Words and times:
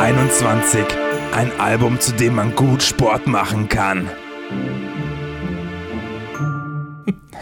21. 0.00 0.84
Ein 1.32 1.60
Album, 1.60 2.00
zu 2.00 2.14
dem 2.14 2.36
man 2.36 2.56
gut 2.56 2.82
Sport 2.82 3.26
machen 3.26 3.68
kann. 3.68 4.08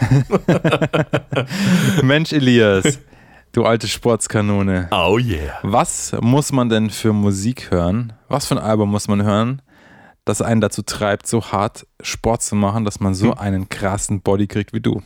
Mensch, 2.03 2.33
Elias, 2.33 2.99
du 3.53 3.65
alte 3.65 3.87
Sportskanone. 3.87 4.89
Oh 4.91 5.17
yeah. 5.17 5.59
Was 5.63 6.15
muss 6.19 6.51
man 6.51 6.69
denn 6.69 6.89
für 6.89 7.13
Musik 7.13 7.71
hören? 7.71 8.13
Was 8.27 8.47
für 8.47 8.55
ein 8.55 8.63
Album 8.63 8.91
muss 8.91 9.07
man 9.07 9.23
hören, 9.23 9.61
das 10.25 10.41
einen 10.41 10.61
dazu 10.61 10.81
treibt, 10.81 11.27
so 11.27 11.51
hart 11.51 11.87
Sport 12.01 12.43
zu 12.43 12.55
machen, 12.55 12.83
dass 12.83 12.99
man 12.99 13.15
so 13.15 13.35
einen 13.35 13.69
krassen 13.69 14.21
Body 14.21 14.47
kriegt 14.47 14.73
wie 14.73 14.81
du? 14.81 15.01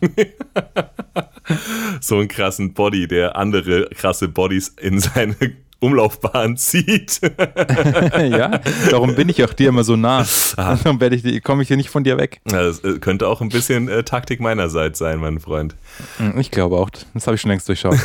so 2.02 2.18
einen 2.18 2.28
krassen 2.28 2.74
Body, 2.74 3.08
der 3.08 3.36
andere 3.36 3.90
krasse 3.90 4.28
Bodies 4.28 4.70
in 4.70 5.00
seine 5.00 5.36
Umlaufbahn 5.84 6.58
zieht. 6.58 7.20
ja, 8.18 8.60
darum 8.90 9.16
bin 9.16 9.30
ich 9.30 9.44
auch 9.44 9.54
dir 9.54 9.70
immer 9.70 9.84
so 9.84 9.96
nah. 9.96 10.26
Ah. 10.56 10.76
Darum 10.84 11.00
ich, 11.02 11.44
komme 11.44 11.62
ich 11.62 11.68
hier 11.68 11.78
nicht 11.78 11.90
von 11.90 12.04
dir 12.04 12.18
weg. 12.18 12.42
Das 12.46 12.84
äh, 12.84 13.00
könnte 13.00 13.28
auch 13.28 13.42
ein 13.42 13.50
bisschen 13.50 13.90
äh, 13.90 14.04
Taktik 14.04 14.40
meinerseits 14.40 15.00
sein, 15.00 15.20
mein 15.20 15.40
Freund. 15.40 15.76
Hm, 16.18 16.40
ich 16.40 16.52
glaube 16.52 16.78
auch. 16.78 16.90
Das 17.14 17.28
habe 17.28 17.36
ich 17.36 17.42
schon 17.42 17.50
längst 17.50 17.68
durchschaut. 17.68 17.98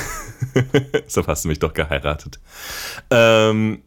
so 1.07 1.27
hast 1.27 1.45
du 1.45 1.49
mich 1.49 1.59
doch 1.59 1.73
geheiratet. 1.73 2.41
Ähm, 3.11 3.79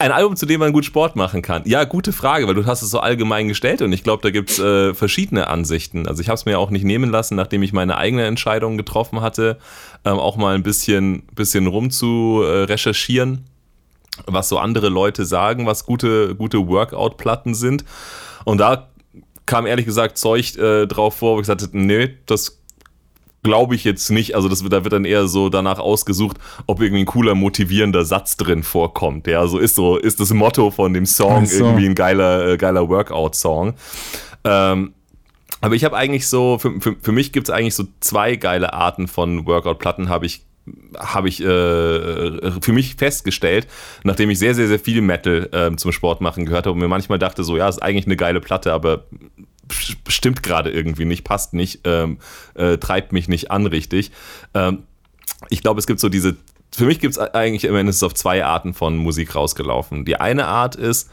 ein 0.00 0.12
Album, 0.12 0.34
zu 0.34 0.46
dem 0.46 0.60
man 0.60 0.72
gut 0.72 0.86
Sport 0.86 1.14
machen 1.14 1.42
kann. 1.42 1.62
Ja, 1.66 1.84
gute 1.84 2.12
Frage, 2.12 2.48
weil 2.48 2.54
du 2.54 2.64
hast 2.64 2.80
es 2.80 2.90
so 2.90 3.00
allgemein 3.00 3.48
gestellt 3.48 3.82
und 3.82 3.92
ich 3.92 4.02
glaube, 4.02 4.22
da 4.22 4.30
gibt 4.30 4.50
es 4.50 4.58
äh, 4.58 4.94
verschiedene 4.94 5.48
Ansichten. 5.48 6.08
Also 6.08 6.22
ich 6.22 6.28
habe 6.28 6.36
es 6.36 6.46
mir 6.46 6.58
auch 6.58 6.70
nicht 6.70 6.84
nehmen 6.84 7.10
lassen, 7.10 7.36
nachdem 7.36 7.62
ich 7.62 7.74
meine 7.74 7.98
eigene 7.98 8.24
Entscheidung 8.24 8.78
getroffen 8.78 9.20
hatte, 9.20 9.58
ähm, 10.06 10.18
auch 10.18 10.36
mal 10.36 10.54
ein 10.54 10.62
bisschen, 10.62 11.24
bisschen 11.34 11.66
rum 11.66 11.90
zu 11.90 12.42
äh, 12.42 12.64
recherchieren, 12.64 13.44
was 14.26 14.48
so 14.48 14.58
andere 14.58 14.88
Leute 14.88 15.26
sagen, 15.26 15.66
was 15.66 15.84
gute, 15.84 16.34
gute 16.34 16.66
Workout-Platten 16.66 17.54
sind. 17.54 17.84
Und 18.44 18.58
da 18.58 18.88
kam 19.44 19.66
ehrlich 19.66 19.84
gesagt 19.84 20.16
Zeug 20.16 20.56
äh, 20.56 20.86
drauf 20.86 21.16
vor, 21.16 21.34
wo 21.34 21.40
ich 21.40 21.42
gesagt 21.42 21.62
habe, 21.62 21.78
nee, 21.78 22.16
das 22.24 22.59
glaube 23.42 23.74
ich 23.74 23.84
jetzt 23.84 24.10
nicht. 24.10 24.34
Also 24.34 24.48
das, 24.48 24.62
da 24.62 24.84
wird 24.84 24.92
dann 24.92 25.04
eher 25.04 25.26
so 25.26 25.48
danach 25.48 25.78
ausgesucht, 25.78 26.36
ob 26.66 26.80
irgendwie 26.80 27.02
ein 27.02 27.06
cooler, 27.06 27.34
motivierender 27.34 28.04
Satz 28.04 28.36
drin 28.36 28.62
vorkommt. 28.62 29.26
Ja, 29.26 29.46
so 29.46 29.58
ist 29.58 29.74
so, 29.74 29.96
ist 29.96 30.20
das 30.20 30.32
Motto 30.32 30.70
von 30.70 30.92
dem 30.92 31.06
Song 31.06 31.46
so. 31.46 31.64
irgendwie 31.64 31.86
ein 31.86 31.94
geiler, 31.94 32.46
äh, 32.46 32.56
geiler 32.56 32.88
Workout-Song. 32.88 33.74
Ähm, 34.44 34.94
aber 35.60 35.74
ich 35.74 35.84
habe 35.84 35.96
eigentlich 35.96 36.28
so, 36.28 36.58
für, 36.58 36.80
für, 36.80 36.96
für 37.00 37.12
mich 37.12 37.32
gibt 37.32 37.48
es 37.48 37.54
eigentlich 37.54 37.74
so 37.74 37.84
zwei 38.00 38.36
geile 38.36 38.72
Arten 38.72 39.08
von 39.08 39.46
Workout-Platten, 39.46 40.08
habe 40.08 40.26
ich 40.26 40.42
habe 40.98 41.28
ich 41.28 41.40
äh, 41.40 42.50
für 42.60 42.72
mich 42.72 42.94
festgestellt, 42.94 43.66
nachdem 44.04 44.30
ich 44.30 44.38
sehr, 44.38 44.54
sehr, 44.54 44.68
sehr 44.68 44.78
viel 44.78 45.00
Metal 45.00 45.48
äh, 45.52 45.76
zum 45.76 45.90
Sport 45.90 46.20
machen 46.20 46.44
gehört 46.44 46.66
habe 46.66 46.74
und 46.74 46.78
mir 46.78 46.86
manchmal 46.86 47.18
dachte 47.18 47.42
so, 47.42 47.56
ja, 47.56 47.68
ist 47.68 47.82
eigentlich 47.82 48.06
eine 48.06 48.16
geile 48.16 48.40
Platte, 48.40 48.72
aber 48.72 49.04
stimmt 49.70 50.42
gerade 50.42 50.70
irgendwie 50.70 51.04
nicht, 51.04 51.24
passt 51.24 51.54
nicht, 51.54 51.80
ähm, 51.84 52.18
äh, 52.54 52.78
treibt 52.78 53.12
mich 53.12 53.28
nicht 53.28 53.50
an 53.50 53.66
richtig. 53.66 54.10
Ähm, 54.54 54.84
ich 55.48 55.62
glaube, 55.62 55.80
es 55.80 55.86
gibt 55.86 56.00
so 56.00 56.08
diese, 56.08 56.36
für 56.74 56.84
mich 56.84 57.00
gibt 57.00 57.16
es 57.16 57.18
eigentlich 57.18 57.64
immer 57.64 57.78
mindestens 57.78 58.02
auf 58.04 58.14
zwei 58.14 58.44
Arten 58.44 58.74
von 58.74 58.96
Musik 58.96 59.34
rausgelaufen. 59.34 60.04
Die 60.04 60.16
eine 60.16 60.46
Art 60.46 60.76
ist 60.76 61.10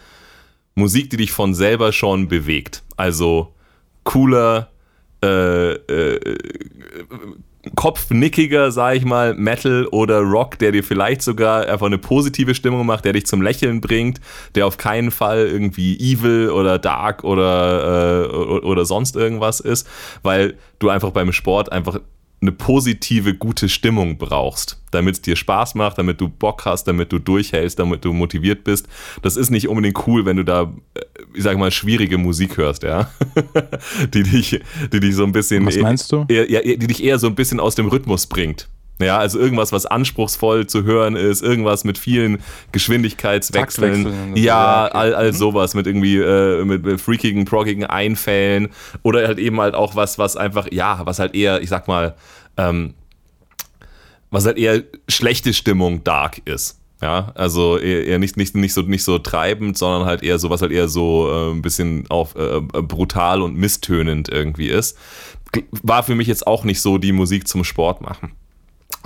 Musik, 0.75 1.09
die 1.09 1.17
dich 1.17 1.31
von 1.31 1.55
selber 1.55 1.91
schon 1.91 2.27
bewegt. 2.27 2.83
Also 2.97 3.53
cooler, 4.03 4.69
äh, 5.23 5.71
äh, 5.73 6.37
kopfnickiger, 7.75 8.71
sag 8.71 8.95
ich 8.95 9.05
mal, 9.05 9.33
Metal 9.33 9.85
oder 9.87 10.19
Rock, 10.19 10.59
der 10.59 10.71
dir 10.71 10.83
vielleicht 10.83 11.21
sogar 11.21 11.67
einfach 11.67 11.85
eine 11.85 11.97
positive 11.97 12.55
Stimmung 12.55 12.85
macht, 12.85 13.05
der 13.05 13.13
dich 13.13 13.25
zum 13.25 13.41
Lächeln 13.41 13.81
bringt, 13.81 14.19
der 14.55 14.67
auf 14.67 14.77
keinen 14.77 15.11
Fall 15.11 15.47
irgendwie 15.47 15.95
evil 15.97 16.49
oder 16.49 16.79
dark 16.79 17.23
oder, 17.23 18.25
äh, 18.25 18.35
oder 18.35 18.85
sonst 18.85 19.15
irgendwas 19.15 19.59
ist, 19.59 19.87
weil 20.23 20.55
du 20.79 20.89
einfach 20.89 21.11
beim 21.11 21.31
Sport 21.31 21.71
einfach 21.71 21.99
eine 22.39 22.51
positive, 22.51 23.33
gute 23.33 23.67
Stimmung 23.67 24.17
brauchst, 24.17 24.79
damit 24.91 25.15
es 25.15 25.21
dir 25.21 25.35
Spaß 25.35 25.73
macht, 25.73 25.97
damit 25.97 26.21
du 26.21 26.29
Bock 26.29 26.65
hast, 26.65 26.83
damit 26.83 27.11
du 27.11 27.17
durchhältst, 27.17 27.79
damit 27.79 28.05
du 28.05 28.13
motiviert 28.13 28.63
bist. 28.63 28.87
Das 29.23 29.37
ist 29.37 29.49
nicht 29.49 29.67
unbedingt 29.67 30.07
cool, 30.07 30.25
wenn 30.25 30.37
du 30.37 30.43
da, 30.43 30.71
ich 31.33 31.43
sag 31.43 31.57
mal, 31.57 31.71
schwierige 31.71 32.19
Musik 32.19 32.57
hörst, 32.57 32.83
ja. 32.83 33.09
die 34.13 34.23
dich, 34.23 34.61
die 34.93 34.99
dich 34.99 35.15
so 35.15 35.23
ein 35.23 35.31
bisschen. 35.31 35.65
Was 35.65 35.77
meinst 35.77 36.11
du? 36.11 36.25
Eher, 36.27 36.61
die 36.61 36.87
dich 36.87 37.03
eher 37.03 37.17
so 37.17 37.27
ein 37.27 37.35
bisschen 37.35 37.59
aus 37.59 37.73
dem 37.73 37.87
Rhythmus 37.87 38.27
bringt. 38.27 38.69
Ja, 38.99 39.19
also 39.19 39.37
irgendwas, 39.37 39.71
was 39.71 39.85
anspruchsvoll 39.85 40.65
zu 40.65 40.83
hören 40.83 41.15
ist, 41.15 41.43
irgendwas 41.43 41.83
mit 41.83 41.99
vielen 41.99 42.39
Geschwindigkeitswechseln. 42.71 44.35
Ja, 44.35 44.87
all, 44.87 45.13
all 45.13 45.31
mhm. 45.31 45.35
sowas 45.35 45.75
mit 45.75 45.85
irgendwie 45.85 46.17
äh, 46.17 46.65
mit, 46.65 46.99
freakigen, 46.99 47.45
proggigen 47.45 47.85
Einfällen 47.85 48.69
oder 49.03 49.27
halt 49.27 49.37
eben 49.37 49.61
halt 49.61 49.75
auch 49.75 49.95
was, 49.95 50.17
was 50.17 50.35
einfach, 50.35 50.71
ja, 50.71 51.05
was 51.05 51.19
halt 51.19 51.35
eher, 51.35 51.61
ich 51.61 51.69
sag 51.69 51.87
mal, 51.87 52.15
ähm, 52.57 52.95
was 54.31 54.45
halt 54.45 54.57
eher 54.57 54.83
schlechte 55.07 55.53
Stimmung 55.53 56.03
dark 56.03 56.41
ist. 56.45 56.79
Ja, 56.99 57.31
also 57.35 57.77
eher, 57.77 58.07
eher 58.07 58.19
nicht, 58.19 58.37
nicht, 58.37 58.55
nicht, 58.55 58.73
so, 58.73 58.81
nicht 58.81 59.03
so 59.03 59.19
treibend, 59.19 59.77
sondern 59.77 60.07
halt 60.07 60.23
eher 60.23 60.39
so, 60.39 60.49
was 60.49 60.63
halt 60.63 60.71
eher 60.71 60.87
so 60.87 61.29
äh, 61.29 61.51
ein 61.51 61.61
bisschen 61.61 62.07
auf 62.09 62.35
äh, 62.35 62.59
brutal 62.61 63.43
und 63.43 63.55
misstönend 63.55 64.29
irgendwie 64.29 64.69
ist. 64.69 64.97
War 65.83 66.01
für 66.01 66.15
mich 66.15 66.27
jetzt 66.27 66.47
auch 66.47 66.63
nicht 66.63 66.81
so 66.81 66.97
die 66.97 67.11
Musik 67.11 67.47
zum 67.47 67.63
Sport 67.63 68.01
machen. 68.01 68.31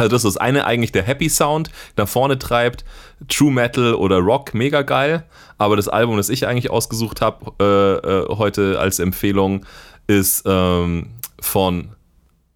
Also 0.01 0.09
das 0.09 0.25
ist 0.25 0.35
das 0.35 0.37
eine 0.37 0.65
eigentlich 0.65 0.91
der 0.91 1.03
Happy 1.03 1.29
Sound, 1.29 1.69
nach 1.95 2.07
vorne 2.07 2.39
treibt, 2.39 2.83
True 3.27 3.51
Metal 3.51 3.93
oder 3.93 4.17
Rock, 4.17 4.55
mega 4.55 4.81
geil. 4.81 5.25
Aber 5.59 5.75
das 5.75 5.87
Album, 5.87 6.17
das 6.17 6.29
ich 6.29 6.47
eigentlich 6.47 6.71
ausgesucht 6.71 7.21
habe 7.21 7.53
äh, 7.61 8.07
äh, 8.07 8.35
heute 8.35 8.79
als 8.79 8.97
Empfehlung, 8.97 9.63
ist 10.07 10.43
ähm, 10.47 11.11
von 11.39 11.89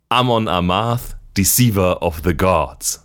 Amon 0.10 0.48
Amarth, 0.48 1.18
Deceiver 1.38 2.02
of 2.02 2.22
the 2.26 2.34
Gods. 2.34 3.04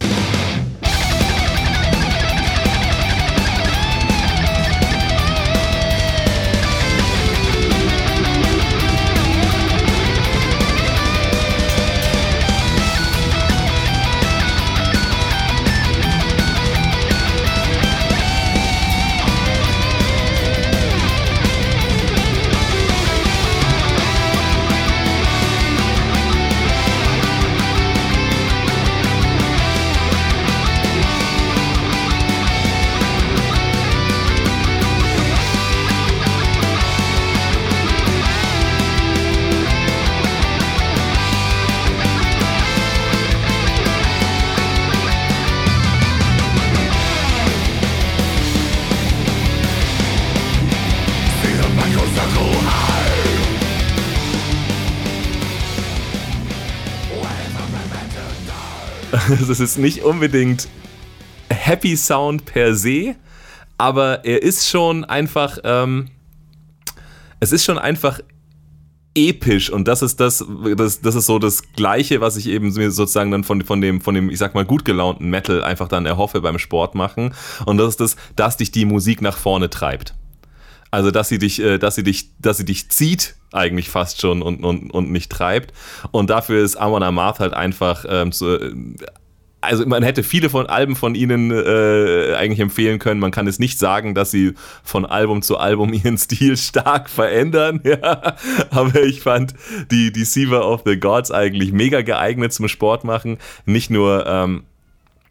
Das 59.49 59.61
ist 59.61 59.79
nicht 59.79 60.03
unbedingt 60.03 60.69
Happy 61.49 61.97
Sound 61.97 62.45
per 62.47 62.75
se, 62.75 63.15
aber 63.79 64.25
er 64.25 64.43
ist 64.43 64.69
schon 64.69 65.05
einfach, 65.05 65.59
ähm, 65.63 66.09
es 67.39 67.53
ist 67.53 67.65
schon 67.65 67.79
einfach 67.79 68.21
episch 69.15 69.71
und 69.71 69.87
das 69.89 70.03
ist 70.03 70.21
das, 70.21 70.45
das, 70.77 71.01
das 71.01 71.15
ist 71.15 71.27
so 71.27 71.39
das 71.39 71.73
Gleiche, 71.75 72.21
was 72.21 72.37
ich 72.37 72.49
eben 72.49 72.73
sozusagen 72.73 73.31
dann 73.31 73.45
von, 73.45 73.63
von 73.63 73.81
dem, 73.81 74.01
von 74.01 74.15
dem, 74.15 74.31
ich 74.31 74.39
sag 74.39 74.55
mal, 74.55 74.65
gut 74.65 74.85
gelaunten 74.85 75.31
Metal 75.31 75.63
einfach 75.63 75.89
dann 75.89 76.07
erhoffe 76.07 76.41
beim 76.41 76.59
Sport 76.59 76.95
machen 76.95 77.35
und 77.67 77.79
das 77.79 77.91
ist 77.91 78.01
das, 78.01 78.17
dass 78.37 78.57
dich 78.57 78.73
die 78.73 78.85
Musik 78.85 79.23
nach 79.23 79.37
vorne 79.37 79.71
treibt. 79.71 80.15
Also, 80.93 81.13
dass 81.13 81.29
sie 81.29 81.39
dich, 81.39 81.61
äh, 81.61 81.79
dass 81.79 81.95
sie 81.95 82.03
dich, 82.03 82.31
dass 82.41 82.57
sie 82.57 82.65
dich 82.65 82.91
zieht, 82.91 83.37
eigentlich 83.53 83.89
fast 83.89 84.21
schon 84.21 84.43
und, 84.43 84.65
und, 84.65 84.91
und 84.91 85.11
nicht 85.11 85.31
treibt. 85.31 85.73
Und 86.11 86.31
dafür 86.31 86.65
ist 86.65 86.77
Amon 86.77 87.03
Amarth 87.03 87.39
halt 87.39 87.55
einfach 87.55 88.05
ähm, 88.09 88.33
zu, 88.33 88.59
also 89.61 89.87
man 89.87 90.03
hätte 90.03 90.23
viele 90.23 90.49
von 90.49 90.67
Alben 90.67 90.97
von 90.97 91.15
ihnen 91.15 91.51
äh, 91.51 92.35
eigentlich 92.35 92.61
empfehlen 92.61 92.99
können. 92.99 93.21
Man 93.21 93.31
kann 93.31 93.47
es 93.47 93.59
nicht 93.59 93.79
sagen, 93.79 94.15
dass 94.15 94.31
sie 94.31 94.55
von 94.83 95.05
Album 95.05 95.43
zu 95.43 95.59
Album 95.59 95.93
ihren 96.05 96.19
Stil 96.19 96.57
stark 96.57 97.09
verändern. 97.11 97.81
Ja. 97.91 98.37
Aber 98.71 99.03
ich 99.03 99.21
fand 99.21 99.55
die 99.91 100.13
Deceiver 100.13 100.65
of 100.65 100.83
the 100.85 100.99
Gods 100.99 101.33
eigentlich 101.33 101.73
mega 101.73 102.03
geeignet 102.03 102.53
zum 102.53 102.69
Sport 102.69 103.03
machen. 103.03 103.39
Nicht 103.67 103.91
nur, 103.91 104.27
ähm, 104.27 104.63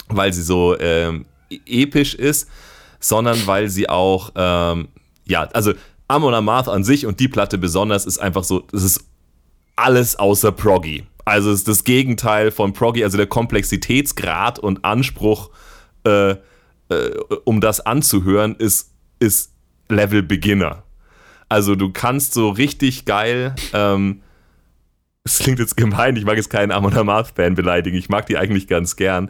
weil 0.09 0.33
sie 0.33 0.41
so 0.41 0.77
ähm, 0.77 1.25
e- 1.49 1.59
episch 1.65 2.15
ist, 2.15 2.49
sondern 2.99 3.47
weil 3.47 3.69
sie 3.69 3.87
auch, 3.87 4.31
ähm, 4.35 4.89
ja, 5.25 5.43
also 5.53 5.73
Amon 6.09 6.33
Amarth 6.33 6.67
an 6.67 6.83
sich 6.83 7.05
und 7.05 7.19
die 7.19 7.29
Platte 7.29 7.57
besonders 7.57 8.05
ist 8.05 8.17
einfach 8.17 8.43
so, 8.43 8.67
es 8.73 8.83
ist 8.83 9.05
alles 9.75 10.17
außer 10.17 10.51
Proggy. 10.51 11.05
Also 11.29 11.51
es 11.51 11.59
ist 11.59 11.67
das 11.67 11.83
Gegenteil 11.83 12.49
von 12.51 12.73
Proggy, 12.73 13.03
also 13.03 13.17
der 13.17 13.27
Komplexitätsgrad 13.27 14.57
und 14.59 14.83
Anspruch, 14.83 15.51
äh, 16.05 16.31
äh, 16.31 16.37
um 17.45 17.61
das 17.61 17.79
anzuhören, 17.81 18.55
ist, 18.55 18.91
ist 19.19 19.53
Level 19.89 20.23
Beginner. 20.23 20.83
Also 21.47 21.75
du 21.75 21.91
kannst 21.91 22.33
so 22.33 22.49
richtig 22.49 23.05
geil, 23.05 23.55
ähm, 23.73 24.21
es 25.23 25.39
klingt 25.39 25.59
jetzt 25.59 25.77
gemein, 25.77 26.15
ich 26.15 26.25
mag 26.25 26.37
jetzt 26.37 26.49
keinen 26.49 26.71
Amon 26.71 26.95
Amarth-Fan 26.95 27.53
beleidigen, 27.53 27.97
ich 27.97 28.09
mag 28.09 28.25
die 28.25 28.37
eigentlich 28.37 28.67
ganz 28.67 28.95
gern. 28.95 29.29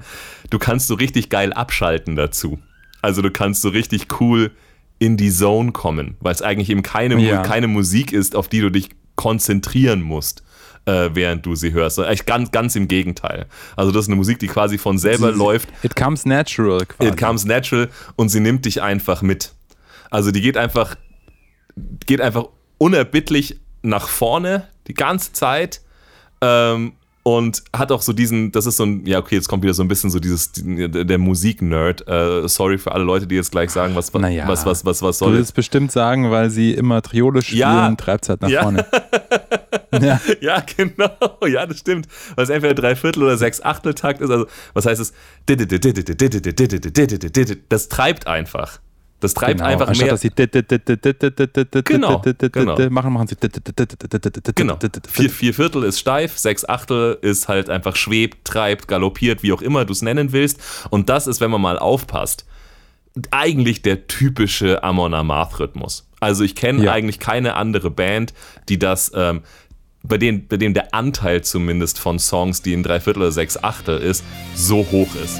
Du 0.50 0.60
kannst 0.60 0.88
so 0.88 0.96
richtig 0.96 1.30
geil 1.30 1.52
abschalten 1.52 2.16
dazu. 2.16 2.60
Also 3.02 3.22
du 3.22 3.32
kannst 3.32 3.62
so 3.62 3.70
richtig 3.70 4.08
cool 4.22 4.52
in 5.00 5.18
die 5.18 5.32
Zone 5.32 5.72
kommen, 5.72 6.16
weil 6.20 6.34
es 6.34 6.42
eigentlich 6.42 6.70
eben 6.70 6.84
keine, 6.84 7.20
Ja. 7.20 7.42
keine 7.42 7.68
Musik 7.68 8.12
ist, 8.14 8.36
auf 8.36 8.48
die 8.48 8.62
du 8.62 8.70
dich 8.70 8.90
konzentrieren 9.20 10.02
musst, 10.02 10.44
äh, 10.86 11.10
während 11.14 11.46
du 11.46 11.54
sie 11.54 11.74
hörst. 11.74 12.00
Eigentlich 12.00 12.26
ganz, 12.26 12.52
ganz 12.52 12.78
im 12.78 12.88
Gegenteil. 12.88 13.48
Also 13.76 13.92
das 13.92 14.06
ist 14.06 14.08
eine 14.08 14.16
Musik, 14.16 14.40
die 14.40 14.48
quasi 14.48 14.78
von 14.78 14.98
selber 14.98 15.34
Sie- 15.34 15.38
läuft. 15.38 15.68
It 15.84 15.94
comes 15.98 16.26
natural 16.26 16.86
quasi. 16.86 17.10
It 17.12 17.18
comes 17.20 17.44
natural 17.44 17.90
und 18.16 18.30
sie 18.30 18.40
nimmt 18.40 18.64
dich 18.64 18.82
einfach 18.82 19.22
mit. 19.22 19.52
Also 20.10 20.32
die 20.32 20.40
geht 20.40 20.56
einfach, 20.56 20.96
geht 22.06 22.22
einfach 22.22 22.46
unerbittlich 22.78 23.60
nach 23.82 24.08
vorne 24.08 24.68
die 24.88 24.94
ganze 24.94 25.34
Zeit 25.34 25.82
ähm, 26.42 26.94
und 27.24 27.64
hat 27.76 27.92
auch 27.92 28.02
so 28.02 28.14
diesen, 28.14 28.52
das 28.52 28.66
ist 28.66 28.78
so 28.78 28.86
ein, 28.86 29.06
ja 29.06 29.20
okay, 29.20 29.36
jetzt 29.36 29.48
kommt 29.48 29.64
wieder 29.64 29.74
so 29.74 29.84
ein 29.84 29.88
bisschen 29.88 30.10
so 30.10 30.20
dieses, 30.20 30.52
der, 30.56 31.18
Musik-Nerd. 31.18 32.08
Äh, 32.08 32.48
sorry 32.48 32.78
für 32.78 32.92
alle 32.94 33.04
Leute, 33.04 33.28
die 33.28 33.36
jetzt 33.36 33.52
gleich 33.52 33.70
sagen, 33.72 33.96
was, 33.96 34.14
was, 34.14 34.22
Naja, 34.22 34.48
was, 34.48 34.66
was, 34.66 34.86
was, 34.86 35.02
was 35.02 35.20
Du 35.20 35.26
soll 35.26 35.34
willst 35.36 35.54
bestimmt 35.54 35.92
sagen, 35.92 36.32
weil 36.32 36.50
sie 36.50 36.74
immer 36.74 37.02
Triole 37.02 37.42
spielen, 37.42 37.60
Ja. 37.60 37.94
treibt 37.96 38.24
es 38.26 38.30
halt 38.30 38.42
nach 38.42 38.50
Ja. 38.50 38.64
vorne. 38.64 38.86
ja. 40.02 40.22
Ja, 40.42 40.64
genau. 40.78 41.10
Ja, 41.48 41.66
das 41.66 41.80
stimmt. 41.80 42.08
Weil 42.36 42.44
es 42.46 42.50
entweder 42.50 42.74
Dreiviertel 42.74 43.24
oder 43.24 43.38
sechs 43.38 43.62
Achtel 43.62 43.94
Takt 43.94 44.22
ist. 44.22 44.30
Also, 44.30 44.46
was 44.74 44.86
heißt 44.86 45.02
es? 45.02 45.14
Das 47.70 47.90
treibt 47.90 48.28
einfach. 48.28 48.80
Das 49.20 49.34
treibt 49.34 49.58
genau. 49.58 49.70
einfach 49.70 49.88
Anstatt, 49.90 50.06
mehr. 50.06 50.14
Dass 50.14 50.22
sie 50.22 50.30
genau, 51.84 52.90
machen, 52.90 53.14
machen 53.14 53.28
sie. 53.28 53.36
Genau. 54.56 54.78
Vier, 55.10 55.30
vier 55.30 55.54
Viertel 55.54 55.84
ist 55.84 56.00
steif, 56.00 56.38
sechs 56.38 56.68
Achtel 56.68 57.18
ist 57.22 57.48
halt 57.50 57.70
einfach 57.70 57.96
schwebt, 57.96 58.46
treibt, 58.46 58.88
galoppiert, 58.88 59.44
wie 59.44 59.52
auch 59.52 59.62
immer 59.62 59.84
du 59.86 59.92
es 59.92 60.02
nennen 60.02 60.32
willst. 60.32 60.60
Und 60.90 61.10
das 61.10 61.28
ist, 61.28 61.42
wenn 61.42 61.52
man 61.52 61.62
mal 61.62 61.78
aufpasst, 61.78 62.46
eigentlich 63.32 63.82
der 63.82 64.08
typische 64.08 64.84
Amon 64.84 65.14
Amarth-Rhythmus. 65.14 66.08
Also 66.20 66.44
ich 66.44 66.56
kenne 66.56 66.86
ja. 66.86 66.94
eigentlich 66.94 67.20
keine 67.20 67.56
andere 67.56 67.92
Band, 67.92 68.34
die 68.70 68.80
das, 68.80 69.12
ähm, 69.16 69.42
bei, 70.04 70.18
denen, 70.18 70.48
bei 70.48 70.58
dem 70.58 70.74
der 70.74 70.94
Anteil 70.94 71.44
zumindest 71.44 72.00
von 72.00 72.20
Songs, 72.20 72.62
die 72.62 72.74
in 72.74 72.84
drei 72.84 73.00
Viertel 73.00 73.24
oder 73.24 73.32
sechs 73.32 73.62
Achtel 73.62 73.98
ist, 73.98 74.24
so 74.56 74.86
hoch 74.92 75.14
ist. 75.16 75.40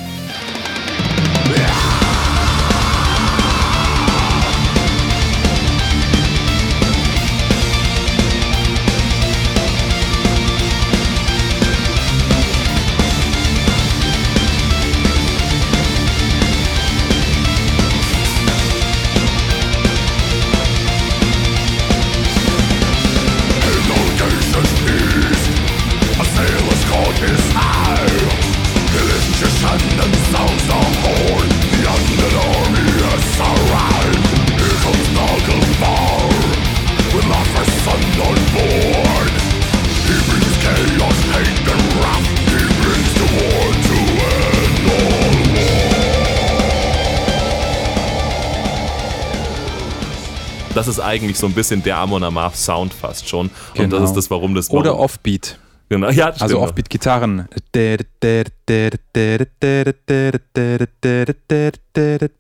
Das 50.80 50.88
ist 50.88 51.02
eigentlich 51.02 51.38
so 51.38 51.46
ein 51.46 51.52
bisschen 51.54 51.84
der 51.84 51.98
Amon 51.98 52.24
Amarth 52.24 52.56
Sound 52.56 52.94
fast 52.94 53.28
schon. 53.28 53.48
Und 53.48 53.52
das 53.76 53.76
Genau. 53.76 54.04
ist 54.06 54.14
das, 54.14 54.32
warum 54.32 54.56
das 54.56 54.70
Oder 54.70 54.92
warum, 54.92 55.04
Offbeat. 55.04 55.60
Genau, 55.90 56.10
ja, 56.10 56.28
Also 56.28 56.46
stimmt. 56.46 56.62
Offbeat-Gitarren. 56.62 57.48
Bei 57.74 57.98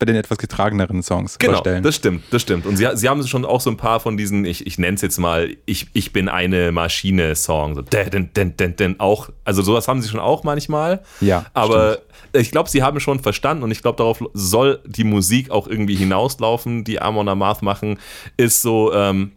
den 0.05 0.15
etwas 0.15 0.37
getrageneren 0.37 1.03
Songs 1.03 1.37
Genau, 1.37 1.53
vorstellen. 1.53 1.83
das 1.83 1.95
stimmt, 1.95 2.23
das 2.31 2.41
stimmt. 2.41 2.65
Und 2.65 2.77
sie, 2.77 2.87
sie 2.93 3.09
haben 3.09 3.25
schon 3.27 3.45
auch 3.45 3.61
so 3.61 3.69
ein 3.69 3.77
paar 3.77 3.99
von 3.99 4.15
diesen, 4.17 4.45
ich, 4.45 4.65
ich 4.65 4.77
nenne 4.77 4.95
es 4.95 5.01
jetzt 5.01 5.17
mal, 5.17 5.55
ich, 5.65 5.87
ich 5.93 6.13
bin 6.13 6.29
eine 6.29 6.71
Maschine-Song. 6.71 7.75
So, 7.75 7.81
den, 7.81 8.31
den, 8.33 8.55
den, 8.57 8.75
den, 8.75 8.99
auch, 8.99 9.29
also 9.43 9.61
sowas 9.61 9.87
haben 9.87 10.01
sie 10.01 10.09
schon 10.09 10.19
auch 10.19 10.43
manchmal. 10.43 11.01
Ja, 11.19 11.45
Aber 11.53 11.99
ich 12.33 12.51
glaube, 12.51 12.69
sie 12.69 12.83
haben 12.83 12.99
schon 12.99 13.19
verstanden 13.19 13.63
und 13.63 13.71
ich 13.71 13.81
glaube, 13.81 13.97
darauf 13.97 14.23
soll 14.33 14.81
die 14.85 15.03
Musik 15.03 15.49
auch 15.51 15.67
irgendwie 15.67 15.95
hinauslaufen, 15.95 16.83
die 16.83 17.01
Amon 17.01 17.27
Amarth 17.27 17.61
machen, 17.61 17.97
ist 18.37 18.61
so, 18.61 18.93
ähm, 18.93 19.31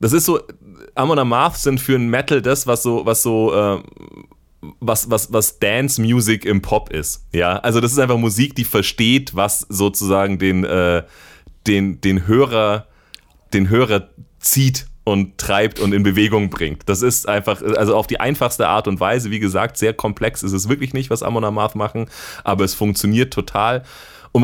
das 0.00 0.12
ist 0.12 0.26
so, 0.26 0.40
Amon 0.98 1.18
Amarth 1.18 1.56
sind 1.56 1.80
für 1.80 1.94
ein 1.94 2.08
Metal 2.08 2.42
das, 2.42 2.66
was 2.66 2.82
so, 2.82 3.06
was 3.06 3.22
so, 3.22 3.54
äh, 3.54 3.82
was, 4.80 5.08
was, 5.10 5.32
was 5.32 5.60
Dance 5.60 6.00
Music 6.00 6.44
im 6.44 6.60
Pop 6.60 6.90
ist. 6.90 7.24
Ja, 7.32 7.58
also 7.58 7.80
das 7.80 7.92
ist 7.92 7.98
einfach 7.98 8.18
Musik, 8.18 8.56
die 8.56 8.64
versteht, 8.64 9.36
was 9.36 9.60
sozusagen 9.68 10.38
den, 10.38 10.64
äh, 10.64 11.04
den, 11.68 12.00
den 12.00 12.26
Hörer, 12.26 12.86
den 13.52 13.68
Hörer 13.68 14.08
zieht 14.40 14.86
und 15.04 15.38
treibt 15.38 15.78
und 15.78 15.92
in 15.92 16.02
Bewegung 16.02 16.50
bringt. 16.50 16.82
Das 16.86 17.02
ist 17.02 17.28
einfach, 17.28 17.62
also 17.62 17.96
auf 17.96 18.08
die 18.08 18.18
einfachste 18.18 18.66
Art 18.66 18.88
und 18.88 18.98
Weise, 18.98 19.30
wie 19.30 19.38
gesagt, 19.38 19.78
sehr 19.78 19.94
komplex 19.94 20.42
ist 20.42 20.52
es 20.52 20.68
wirklich 20.68 20.92
nicht, 20.94 21.10
was 21.10 21.22
Amon 21.22 21.44
Amarth 21.44 21.76
machen, 21.76 22.10
aber 22.42 22.64
es 22.64 22.74
funktioniert 22.74 23.32
total. 23.32 23.84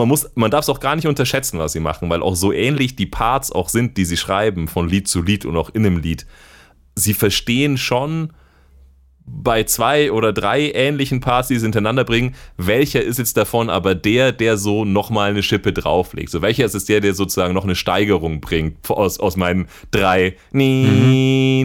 Und 0.00 0.08
man 0.08 0.18
man 0.34 0.50
darf 0.50 0.64
es 0.64 0.68
auch 0.68 0.80
gar 0.80 0.96
nicht 0.96 1.06
unterschätzen, 1.06 1.58
was 1.58 1.72
sie 1.72 1.80
machen, 1.80 2.10
weil 2.10 2.22
auch 2.22 2.36
so 2.36 2.52
ähnlich 2.52 2.96
die 2.96 3.06
Parts 3.06 3.52
auch 3.52 3.68
sind, 3.68 3.96
die 3.96 4.04
sie 4.04 4.16
schreiben, 4.16 4.68
von 4.68 4.88
Lied 4.88 5.08
zu 5.08 5.22
Lied 5.22 5.44
und 5.44 5.56
auch 5.56 5.70
in 5.70 5.86
einem 5.86 5.98
Lied. 5.98 6.26
Sie 6.96 7.14
verstehen 7.14 7.76
schon, 7.76 8.32
bei 9.26 9.64
zwei 9.64 10.12
oder 10.12 10.32
drei 10.32 10.70
ähnlichen 10.72 11.20
Parts, 11.20 11.48
die 11.48 11.58
sie 11.58 11.64
hintereinander 11.64 12.04
bringen, 12.04 12.34
welcher 12.56 13.02
ist 13.02 13.18
jetzt 13.18 13.36
davon 13.36 13.70
aber 13.70 13.94
der, 13.94 14.32
der 14.32 14.56
so 14.58 14.84
nochmal 14.84 15.30
eine 15.30 15.42
Schippe 15.42 15.72
drauflegt? 15.72 16.30
So, 16.30 16.42
welcher 16.42 16.64
ist 16.66 16.74
es 16.74 16.84
der, 16.84 17.00
der 17.00 17.14
sozusagen 17.14 17.54
noch 17.54 17.64
eine 17.64 17.74
Steigerung 17.74 18.40
bringt 18.40 18.90
aus, 18.90 19.18
aus 19.18 19.36
meinen 19.36 19.66
drei 19.90 20.36
ni, 20.52 20.84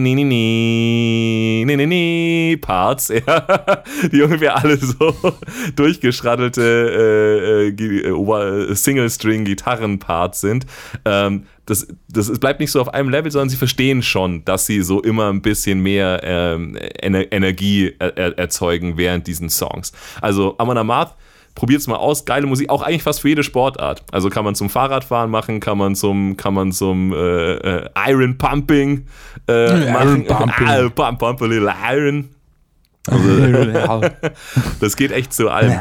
ni, 0.00 0.14
ni, 0.14 1.64
ni, 1.66 1.76
ni, 1.76 1.86
ni 1.86 2.56
Parts, 2.60 3.08
ja, 3.26 3.82
die 4.10 4.22
ungefähr 4.22 4.56
alle 4.56 4.78
so 4.78 5.14
durchgeschraddelte 5.76 7.68
äh, 7.68 7.68
äh, 7.68 8.08
äh, 8.08 8.74
Single-String-Gitarren-Parts 8.74 10.40
sind. 10.40 10.66
Ähm, 11.04 11.44
das, 11.70 11.86
das 12.08 12.28
es 12.28 12.38
bleibt 12.40 12.58
nicht 12.58 12.72
so 12.72 12.80
auf 12.80 12.92
einem 12.92 13.08
Level, 13.08 13.30
sondern 13.30 13.48
sie 13.48 13.56
verstehen 13.56 14.02
schon, 14.02 14.44
dass 14.44 14.66
sie 14.66 14.82
so 14.82 15.00
immer 15.00 15.32
ein 15.32 15.40
bisschen 15.40 15.80
mehr 15.80 16.20
ähm, 16.24 16.76
Ener 16.76 17.30
Energie 17.32 17.94
er 17.98 18.16
er 18.16 18.38
erzeugen 18.38 18.96
während 18.96 19.26
diesen 19.26 19.48
Songs. 19.48 19.92
Also 20.20 20.56
Amon 20.58 20.76
Amarth, 20.76 21.14
probiert's 21.54 21.86
mal 21.86 21.96
aus, 21.96 22.24
geile 22.24 22.46
Musik, 22.46 22.68
auch 22.70 22.82
eigentlich 22.82 23.04
fast 23.04 23.20
für 23.20 23.28
jede 23.28 23.44
Sportart. 23.44 24.02
Also 24.10 24.30
kann 24.30 24.44
man 24.44 24.56
zum 24.56 24.68
Fahrradfahren 24.68 25.30
machen, 25.30 25.60
kann 25.60 25.78
man 25.78 25.94
zum, 25.94 26.36
kann 26.36 26.54
man 26.54 26.72
zum 26.72 27.12
äh, 27.12 27.52
äh, 27.54 27.88
Iron 28.08 28.36
Pumping 28.36 29.06
äh, 29.48 29.52
Iron 29.52 29.92
machen. 29.92 30.26
Pumping. 30.26 30.66
Ah, 30.66 30.88
pump, 30.88 31.18
pump 31.20 31.42
a 31.42 31.46
little 31.46 31.72
Iron. 31.90 32.30
Also, 33.08 34.08
das 34.78 34.94
geht 34.94 35.10
echt 35.10 35.32
zu 35.32 35.48
allem. 35.48 35.72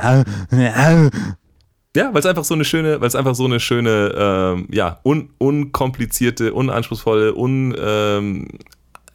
Ja, 1.96 2.14
weil 2.14 2.20
es 2.20 2.26
einfach 2.26 2.44
so 2.44 2.54
eine 2.54 2.66
schöne, 2.66 3.02
weil 3.02 3.08
es 3.08 3.16
einfach 3.16 3.34
so 3.36 3.46
eine 3.46 3.60
schöne, 3.60 4.14
ähm, 4.16 4.68
ja, 4.72 5.00
un, 5.04 5.32
unkomplizierte, 5.40 6.54
unanspruchsvolle, 6.54 7.34
un, 7.34 7.76
ähm, 7.80 8.48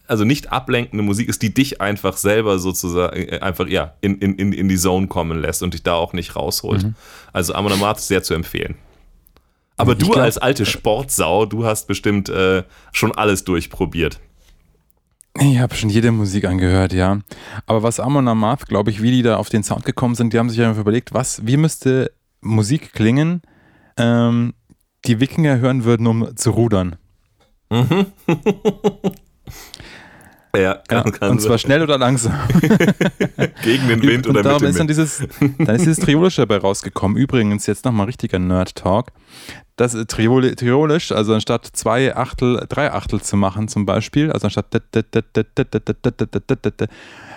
also 0.09 0.25
nicht 0.25 0.51
ablenkende 0.53 1.03
Musik 1.05 1.29
ist, 1.29 1.41
die 1.43 1.55
dich 1.55 1.81
einfach 1.81 2.17
selber 2.17 2.59
sozusagen 2.59 3.17
äh, 3.17 3.39
einfach 3.39 3.69
ja 3.69 3.95
in, 4.01 4.19
in, 4.19 4.53
in 4.53 4.69
die 4.69 4.77
Zone 4.77 5.07
kommen 5.07 5.41
lässt 5.41 5.63
und 5.63 5.73
dich 5.73 5.83
da 5.85 5.95
auch 5.95 6.13
nicht 6.13 6.35
rausholt. 6.37 6.89
Also 7.33 7.55
Amon 7.55 7.73
Amarth 7.73 7.99
ist 7.99 8.09
sehr 8.09 8.23
zu 8.23 8.35
empfehlen. 8.35 8.75
Aber 9.77 9.93
Ich 9.93 9.99
du 9.99 10.07
glaub- 10.07 10.19
als 10.19 10.39
alte 10.39 10.67
Sportsau, 10.67 11.47
du 11.47 11.65
hast 11.65 11.87
bestimmt 11.87 12.29
äh, 12.29 12.65
schon 12.93 13.13
alles 13.13 13.45
durchprobiert. 13.45 14.21
Ich 15.41 15.59
habe 15.59 15.75
schon 15.75 15.91
jede 15.91 16.13
Musik 16.13 16.45
angehört, 16.45 16.93
ja. 16.93 17.19
Aber 17.67 17.83
was 17.83 17.99
Amon 17.99 18.29
Amarth, 18.29 18.67
glaube 18.69 18.91
ich, 18.91 19.01
wie 19.03 19.11
die 19.11 19.23
da 19.23 19.37
auf 19.37 19.49
den 19.49 19.65
Sound 19.65 19.85
gekommen 19.85 20.15
sind, 20.15 20.33
die 20.33 20.39
haben 20.39 20.51
sich 20.51 20.61
einfach 20.61 20.81
überlegt, 20.83 21.13
was, 21.15 21.45
wie 21.47 21.57
müsste 21.57 22.13
Musik 22.45 22.93
klingen, 22.93 23.43
ähm, 23.97 24.55
die 25.05 25.21
Wikinger 25.21 25.59
hören 25.59 25.85
würden, 25.85 26.07
um 26.07 26.37
zu 26.37 26.51
rudern. 26.51 26.97
Mhm. 27.71 28.07
ja, 30.55 30.75
kann, 30.87 31.05
ja, 31.07 31.11
kann 31.11 31.31
und 31.31 31.41
zwar 31.41 31.59
schnell 31.59 31.83
oder 31.83 31.99
langsam. 31.99 32.35
Gegen 33.63 33.89
den 33.89 34.03
Wind 34.03 34.27
und 34.29 34.37
oder 34.37 34.53
mit 34.53 34.61
dem 34.61 34.69
ist 34.69 34.79
dann 34.79 34.87
dieses, 34.87 35.27
Dann 35.41 35.75
ist 35.75 35.81
dieses 35.87 35.99
Triolische 35.99 36.43
dabei 36.43 36.59
rausgekommen. 36.59 37.17
Übrigens, 37.17 37.67
jetzt 37.67 37.85
nochmal 37.85 38.07
richtiger 38.07 38.39
Nerd-Talk 38.39 39.11
das 39.77 39.93
Trioli, 40.07 40.55
Triolisch, 40.55 41.11
also 41.13 41.35
anstatt 41.35 41.67
zwei 41.73 42.15
Achtel, 42.15 42.65
drei 42.69 42.93
Achtel 42.93 43.21
zu 43.21 43.37
machen 43.37 43.69
zum 43.69 43.87
Beispiel, 43.87 44.31
also 44.31 44.47
anstatt 44.47 44.67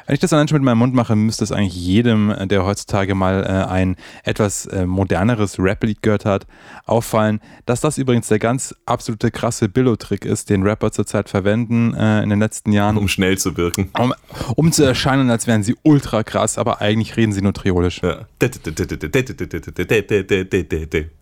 wenn 0.08 0.14
ich 0.14 0.22
das 0.22 0.32
allein 0.32 0.48
schon 0.48 0.60
mit 0.60 0.64
meinem 0.64 0.78
Mund 0.78 0.94
mache, 0.94 1.18
müsste 1.18 1.44
es 1.44 1.52
eigentlich 1.52 1.76
jedem, 1.76 2.34
der 2.46 2.64
heutzutage 2.64 3.14
mal 3.14 3.44
äh, 3.44 3.70
ein 3.70 3.98
etwas 4.24 4.66
äh, 4.68 4.86
moderneres 4.86 5.60
Rap-Lied 5.60 6.02
gehört 6.02 6.24
hat, 6.24 6.48
auffallen, 6.86 7.42
dass 7.66 7.82
das 7.82 7.98
übrigens 7.98 8.30
der 8.30 8.40
ganz 8.40 8.74
absolute 8.86 9.32
krasse 9.32 9.68
Billo-Trick 9.68 10.24
ist, 10.24 10.50
den 10.50 10.64
Rapper 10.64 10.94
zurzeit 10.94 11.28
verwenden 11.28 11.94
äh, 11.94 12.24
in 12.24 12.30
den 12.30 12.40
letzten 12.40 12.72
Jahren. 12.72 12.96
Um 12.96 13.10
schnell 13.10 13.38
zu 13.38 13.58
wirken. 13.58 13.90
Um, 14.00 14.14
um 14.56 14.72
zu 14.72 14.84
erscheinen, 14.84 15.30
als 15.30 15.46
wären 15.46 15.64
sie 15.64 15.76
ultra 15.84 16.24
krass, 16.24 16.58
aber 16.58 16.80
eigentlich 16.80 17.18
reden 17.18 17.34
sie 17.34 17.42
nur 17.42 17.54
Triolisch. 17.54 18.02
Ja. 18.02 18.20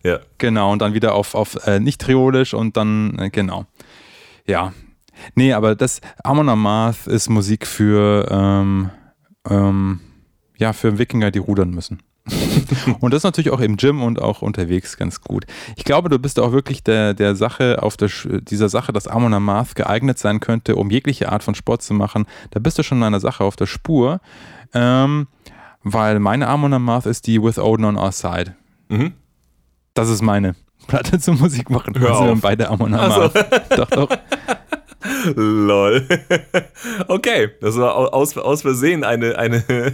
ja. 0.04 0.20
Genau, 0.38 0.70
und 0.70 0.80
dann 0.80 0.94
wieder 0.94 1.05
auf, 1.12 1.34
auf 1.34 1.58
nicht 1.78 2.00
Triolisch 2.00 2.54
und 2.54 2.76
dann, 2.76 3.30
genau. 3.32 3.66
Ja, 4.46 4.72
Nee, 5.34 5.52
aber 5.52 5.74
das 5.74 6.00
Amon 6.22 6.48
Amarth 6.48 7.06
ist 7.06 7.28
Musik 7.28 7.66
für, 7.66 8.26
ähm, 8.30 8.90
ähm, 9.48 10.00
ja, 10.56 10.72
für 10.72 10.98
Wikinger, 10.98 11.30
die 11.30 11.38
rudern 11.38 11.70
müssen. 11.70 12.02
und 13.00 13.12
das 13.12 13.18
ist 13.18 13.24
natürlich 13.24 13.52
auch 13.52 13.60
im 13.60 13.76
Gym 13.76 14.02
und 14.02 14.20
auch 14.20 14.42
unterwegs 14.42 14.96
ganz 14.96 15.20
gut. 15.20 15.46
Ich 15.76 15.84
glaube, 15.84 16.08
du 16.08 16.18
bist 16.18 16.40
auch 16.40 16.50
wirklich 16.50 16.82
der, 16.82 17.14
der 17.14 17.36
Sache 17.36 17.82
auf 17.82 17.96
der, 17.96 18.10
dieser 18.40 18.68
Sache, 18.68 18.92
dass 18.92 19.06
Amon 19.06 19.32
Amarth 19.32 19.76
geeignet 19.76 20.18
sein 20.18 20.40
könnte, 20.40 20.74
um 20.74 20.90
jegliche 20.90 21.30
Art 21.30 21.44
von 21.44 21.54
Sport 21.54 21.82
zu 21.82 21.94
machen. 21.94 22.26
Da 22.50 22.58
bist 22.58 22.78
du 22.78 22.82
schon 22.82 22.98
in 22.98 23.04
einer 23.04 23.20
Sache 23.20 23.44
auf 23.44 23.54
der 23.54 23.66
Spur. 23.66 24.20
Ähm, 24.74 25.28
weil 25.84 26.18
meine 26.18 26.48
Amon 26.48 26.72
Amarth 26.72 27.06
ist 27.06 27.28
die 27.28 27.40
With 27.40 27.60
Odin 27.60 27.84
on 27.84 27.96
Our 27.96 28.10
Side. 28.10 28.56
Mhm. 28.88 29.12
Das 29.94 30.08
ist 30.08 30.20
meine 30.20 30.56
Platte 30.86 31.18
zur 31.18 31.34
Musik 31.34 31.70
machen. 31.70 31.98
Hör 31.98 32.10
also 32.10 32.32
auf. 32.32 32.40
beide 32.40 32.68
Amon. 32.68 32.94
Also. 32.94 33.30
Doch, 33.76 33.90
doch. 33.90 34.08
Lol. 35.36 36.06
Okay, 37.08 37.50
das 37.60 37.76
war 37.76 37.94
aus, 38.14 38.36
aus 38.36 38.62
Versehen 38.62 39.04
eine, 39.04 39.38
eine, 39.38 39.62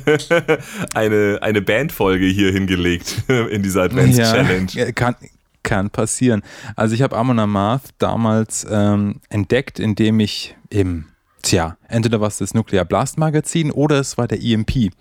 eine, 0.94 1.38
eine 1.40 1.62
Bandfolge 1.62 2.26
hier 2.26 2.52
hingelegt 2.52 3.24
in 3.28 3.62
dieser 3.62 3.82
Advents 3.82 4.16
Challenge. 4.16 4.66
Ja, 4.72 4.92
kann, 4.92 5.16
kann 5.62 5.90
passieren. 5.90 6.42
Also 6.76 6.94
ich 6.94 7.02
habe 7.02 7.16
Amon 7.16 7.38
Amarth 7.38 7.82
damals 7.98 8.66
ähm, 8.70 9.20
entdeckt, 9.28 9.78
indem 9.78 10.20
ich 10.20 10.56
im 10.70 11.06
Tja, 11.42 11.76
entweder 11.88 12.20
war 12.20 12.28
es 12.28 12.38
das 12.38 12.54
Nuclear 12.54 12.84
Blast 12.84 13.18
Magazin 13.18 13.72
oder 13.72 13.98
es 13.98 14.16
war 14.16 14.28
der 14.28 14.40
EMP 14.40 14.92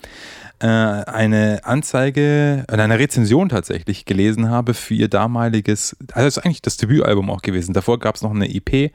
äh, 0.61 0.65
eine 0.65 1.61
Anzeige, 1.63 2.65
äh, 2.67 2.73
eine 2.73 2.99
Rezension 2.99 3.49
tatsächlich 3.49 4.05
gelesen 4.05 4.49
habe 4.49 4.75
für 4.75 4.93
ihr 4.93 5.07
damaliges, 5.07 5.97
also 6.13 6.27
das 6.27 6.37
ist 6.37 6.45
eigentlich 6.45 6.61
das 6.61 6.77
Debütalbum 6.77 7.29
auch 7.31 7.41
gewesen. 7.41 7.73
Davor 7.73 7.97
gab 7.97 8.15
es 8.15 8.21
noch 8.21 8.31
eine 8.31 8.53
EP, 8.53 8.91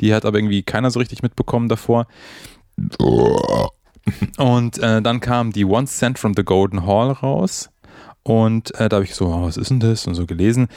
die 0.00 0.14
hat 0.14 0.24
aber 0.24 0.38
irgendwie 0.38 0.64
keiner 0.64 0.90
so 0.90 0.98
richtig 0.98 1.22
mitbekommen 1.22 1.68
davor. 1.68 2.08
Und 4.38 4.78
äh, 4.78 5.00
dann 5.00 5.20
kam 5.20 5.52
die 5.52 5.64
One 5.64 5.86
Cent 5.86 6.18
from 6.18 6.34
the 6.36 6.42
Golden 6.42 6.84
Hall 6.84 7.12
raus. 7.12 7.70
Und 8.24 8.74
äh, 8.80 8.88
da 8.88 8.96
habe 8.96 9.04
ich 9.04 9.14
so, 9.14 9.26
oh, 9.26 9.42
was 9.42 9.56
ist 9.56 9.70
denn 9.70 9.80
das? 9.80 10.06
Und 10.06 10.14
so 10.14 10.26
gelesen. 10.26 10.68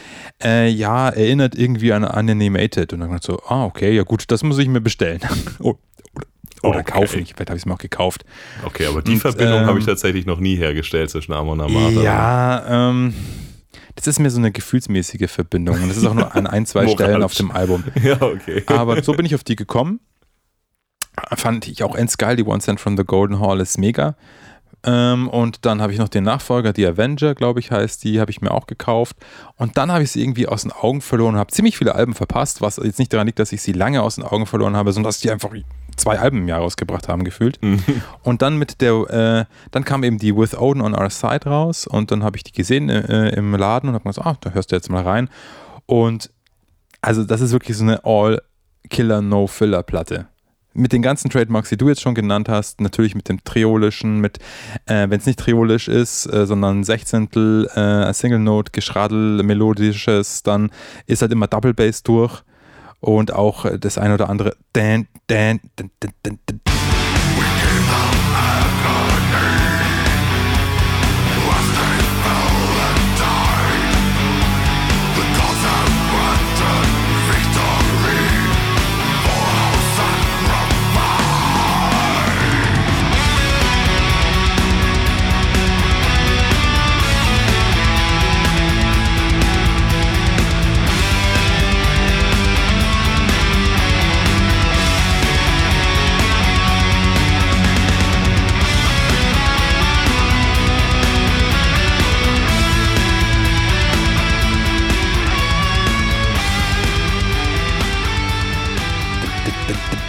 Äh, 0.43 0.69
ja, 0.69 1.09
erinnert 1.09 1.55
irgendwie 1.55 1.93
an 1.93 2.03
Animated. 2.03 2.93
Und 2.93 2.99
dann 2.99 3.19
so, 3.21 3.39
ah, 3.47 3.65
okay, 3.65 3.95
ja 3.95 4.03
gut, 4.03 4.25
das 4.27 4.43
muss 4.43 4.57
ich 4.59 4.67
mir 4.67 4.81
bestellen. 4.81 5.21
oh, 5.59 5.75
oder 6.63 6.79
okay. 6.79 6.91
kaufen. 6.91 7.19
Ich 7.21 7.33
vielleicht 7.33 7.49
habe 7.49 7.57
ich 7.57 7.63
es 7.63 7.65
mir 7.65 7.73
auch 7.73 7.79
gekauft. 7.79 8.25
Okay, 8.63 8.85
aber 8.87 9.01
die 9.01 9.13
und, 9.13 9.19
Verbindung 9.19 9.61
ähm, 9.61 9.65
habe 9.65 9.79
ich 9.79 9.85
tatsächlich 9.85 10.25
noch 10.25 10.39
nie 10.39 10.55
hergestellt 10.55 11.09
zwischen 11.09 11.33
Amon 11.33 11.59
und 11.59 11.65
Amata. 11.65 12.01
Ja, 12.01 12.89
ähm, 12.89 13.13
das 13.95 14.05
ist 14.05 14.19
mir 14.19 14.29
so 14.29 14.37
eine 14.37 14.51
gefühlsmäßige 14.51 15.29
Verbindung. 15.29 15.81
Und 15.81 15.89
das 15.89 15.97
ist 15.97 16.05
auch 16.05 16.13
nur 16.13 16.35
an 16.35 16.45
ein, 16.47 16.65
zwei 16.65 16.87
Stellen 16.93 17.23
auf 17.23 17.33
dem 17.33 17.51
Album. 17.51 17.83
Ja, 18.03 18.21
okay. 18.21 18.63
Aber 18.67 19.01
so 19.03 19.13
bin 19.13 19.25
ich 19.25 19.33
auf 19.33 19.43
die 19.43 19.55
gekommen. 19.55 19.99
Fand 21.35 21.67
ich 21.67 21.83
auch 21.83 21.95
endgeil. 21.95 22.35
Die 22.35 22.43
One 22.43 22.59
Cent 22.59 22.79
from 22.79 22.95
the 22.95 23.03
Golden 23.03 23.39
Hall 23.39 23.59
ist 23.59 23.79
mega. 23.79 24.15
Ähm, 24.83 25.27
und 25.27 25.65
dann 25.65 25.81
habe 25.81 25.91
ich 25.91 25.99
noch 25.99 26.09
den 26.09 26.23
Nachfolger, 26.23 26.73
die 26.73 26.85
Avenger, 26.85 27.33
glaube 27.33 27.59
ich, 27.59 27.71
heißt 27.71 28.03
die, 28.03 28.19
habe 28.19 28.29
ich 28.29 28.41
mir 28.41 28.51
auch 28.51 28.67
gekauft. 28.67 29.17
Und 29.55 29.77
dann 29.77 29.91
habe 29.91 30.03
ich 30.03 30.11
sie 30.11 30.21
irgendwie 30.21 30.47
aus 30.47 30.61
den 30.61 30.71
Augen 30.71 31.01
verloren 31.01 31.33
und 31.33 31.39
habe 31.39 31.51
ziemlich 31.51 31.77
viele 31.77 31.95
Alben 31.95 32.13
verpasst, 32.13 32.61
was 32.61 32.77
jetzt 32.77 32.99
nicht 32.99 33.11
daran 33.11 33.25
liegt, 33.25 33.39
dass 33.39 33.51
ich 33.51 33.61
sie 33.63 33.73
lange 33.73 34.03
aus 34.03 34.15
den 34.15 34.23
Augen 34.23 34.45
verloren 34.45 34.77
habe, 34.77 34.93
sondern 34.93 35.09
dass 35.09 35.19
die 35.19 35.31
einfach 35.31 35.51
zwei 35.97 36.19
Alben 36.19 36.37
im 36.37 36.47
Jahr 36.47 36.59
rausgebracht 36.59 37.07
haben, 37.07 37.23
gefühlt. 37.23 37.61
Mhm. 37.61 37.83
Und 38.23 38.41
dann 38.41 38.57
mit 38.57 38.81
der, 38.81 38.93
äh, 39.09 39.53
dann 39.71 39.83
kam 39.83 40.03
eben 40.03 40.17
die 40.17 40.35
With 40.35 40.55
Odin 40.55 40.81
on 40.81 40.95
Our 40.95 41.09
Side 41.09 41.45
raus 41.45 41.87
und 41.87 42.11
dann 42.11 42.23
habe 42.23 42.37
ich 42.37 42.43
die 42.43 42.51
gesehen 42.51 42.89
äh, 42.89 43.29
im 43.29 43.53
Laden 43.55 43.89
und 43.89 43.95
habe 43.95 44.07
gesagt, 44.07 44.27
ah, 44.27 44.37
da 44.39 44.51
hörst 44.51 44.71
du 44.71 44.75
jetzt 44.75 44.89
mal 44.89 45.03
rein. 45.03 45.29
Und 45.85 46.31
also 47.01 47.23
das 47.23 47.41
ist 47.41 47.51
wirklich 47.51 47.77
so 47.77 47.83
eine 47.83 48.03
All-Killer, 48.05 49.21
No-Filler-Platte 49.21 50.27
mit 50.77 50.93
den 50.93 51.01
ganzen 51.01 51.29
Trademarks, 51.29 51.69
die 51.69 51.77
du 51.77 51.89
jetzt 51.89 52.01
schon 52.01 52.13
genannt 52.13 52.49
hast, 52.49 52.81
natürlich 52.81 53.15
mit 53.15 53.27
dem 53.29 53.43
Triolischen, 53.43 54.19
mit, 54.19 54.37
äh, 54.85 55.09
wenn 55.09 55.19
es 55.19 55.25
nicht 55.25 55.39
Triolisch 55.39 55.87
ist, 55.87 56.31
äh, 56.31 56.45
sondern 56.45 56.83
Sechzehntel, 56.83 57.67
äh, 57.73 58.13
Single 58.13 58.39
Note, 58.39 58.71
Geschradel, 58.71 59.41
Melodisches, 59.43 60.43
dann 60.43 60.69
ist 61.07 61.23
halt 61.23 61.31
immer 61.31 61.47
Double 61.47 61.73
Bass 61.73 62.03
durch 62.03 62.43
und 62.99 63.33
auch 63.33 63.65
das 63.77 63.97
ein 63.97 64.11
oder 64.11 64.29
andere. 64.29 64.55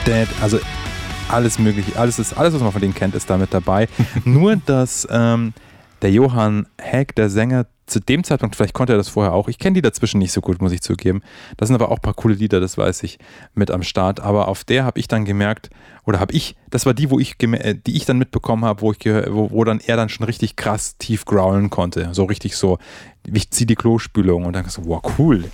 Dan. 0.09 0.27
also 0.41 0.59
alles 1.29 1.59
mögliche, 1.59 1.99
alles 1.99 2.19
ist, 2.19 2.33
alles, 2.37 2.55
was 2.55 2.63
man 2.63 2.73
von 2.73 2.81
denen 2.81 2.95
kennt, 2.95 3.15
ist 3.15 3.29
damit 3.29 3.53
dabei. 3.53 3.89
Nur, 4.25 4.57
dass 4.57 5.07
ähm, 5.11 5.53
der 6.01 6.11
Johann 6.11 6.67
Heck, 6.81 7.15
der 7.15 7.29
Sänger, 7.29 7.67
zu 7.87 8.01
dem 8.01 8.23
Zeitpunkt, 8.23 8.55
vielleicht 8.55 8.75
konnte 8.75 8.93
er 8.93 8.99
das 8.99 9.09
vorher 9.09 9.33
auch, 9.33 9.49
ich 9.49 9.59
kenne 9.59 9.75
die 9.75 9.83
dazwischen 9.83 10.19
nicht 10.19 10.33
so 10.33 10.43
gut, 10.43 10.61
muss 10.61 10.73
ich 10.73 10.83
zugeben. 10.83 11.23
Das 11.57 11.69
sind 11.69 11.75
aber 11.75 11.91
auch 11.91 11.97
ein 11.97 12.03
paar 12.03 12.13
coole 12.13 12.35
Lieder, 12.35 12.61
das 12.61 12.77
weiß 12.77 13.03
ich, 13.03 13.19
mit 13.55 13.71
am 13.71 13.83
Start. 13.83 14.21
Aber 14.21 14.49
auf 14.49 14.65
der 14.65 14.85
habe 14.85 15.01
ich 15.01 15.09
dann 15.09 15.25
gemerkt, 15.25 15.71
oder 16.05 16.21
habe 16.21 16.35
ich, 16.35 16.55
das 16.69 16.85
war 16.85 16.93
die, 16.93 17.11
wo 17.11 17.19
ich, 17.19 17.43
äh, 17.43 17.75
die 17.75 17.97
ich 17.97 18.05
dann 18.05 18.19
mitbekommen 18.19 18.65
habe, 18.67 18.83
wo, 18.83 18.93
wo, 18.93 19.51
wo 19.51 19.65
dann 19.65 19.81
er 19.81 19.97
dann 19.97 20.11
schon 20.11 20.27
richtig 20.27 20.57
krass 20.57 20.97
tief 20.99 21.25
growlen 21.25 21.71
konnte. 21.71 22.11
So 22.13 22.25
richtig 22.25 22.57
so, 22.57 22.79
ich 23.31 23.51
ziehe 23.51 23.67
die 23.67 23.75
Klospülung 23.75 24.45
und 24.45 24.53
dann 24.53 24.69
so, 24.69 24.85
wow, 24.85 25.03
cool 25.19 25.45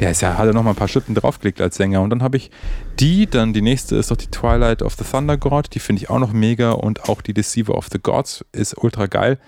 der 0.00 0.10
ist 0.10 0.22
ja, 0.22 0.36
hat 0.38 0.46
ja 0.46 0.52
noch 0.52 0.62
mal 0.62 0.70
ein 0.70 0.76
paar 0.76 0.88
Schritten 0.88 1.14
draufgelegt 1.14 1.60
als 1.60 1.76
Sänger. 1.76 2.00
Und 2.00 2.10
dann 2.10 2.22
habe 2.22 2.38
ich 2.38 2.50
die, 2.98 3.26
dann 3.26 3.52
die 3.52 3.62
nächste 3.62 3.96
ist 3.96 4.10
doch 4.10 4.16
die 4.16 4.30
Twilight 4.30 4.82
of 4.82 4.94
the 4.94 5.04
Thunder 5.04 5.36
God, 5.36 5.74
die 5.74 5.78
finde 5.78 6.02
ich 6.02 6.10
auch 6.10 6.18
noch 6.18 6.32
mega 6.32 6.72
und 6.72 7.08
auch 7.08 7.20
die 7.20 7.34
Deceiver 7.34 7.74
of 7.74 7.88
the 7.92 7.98
Gods 7.98 8.44
ist 8.52 8.76
ultra 8.78 9.06
geil. 9.06 9.38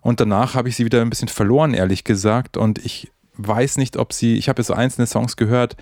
Und 0.00 0.20
danach 0.20 0.54
habe 0.54 0.68
ich 0.68 0.76
sie 0.76 0.84
wieder 0.84 1.02
ein 1.02 1.10
bisschen 1.10 1.28
verloren, 1.28 1.74
ehrlich 1.74 2.04
gesagt. 2.04 2.56
Und 2.56 2.78
ich 2.84 3.10
weiß 3.36 3.76
nicht, 3.78 3.96
ob 3.96 4.12
sie, 4.12 4.36
ich 4.36 4.48
habe 4.48 4.60
jetzt 4.60 4.68
so 4.68 4.74
einzelne 4.74 5.06
Songs 5.06 5.36
gehört, 5.36 5.76